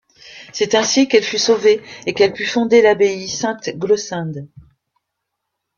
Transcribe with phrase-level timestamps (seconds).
[0.51, 4.49] C’est ainsi qu’elle fut sauvée et qu’elle put fonder l’abbaye Sainte-Glossinde.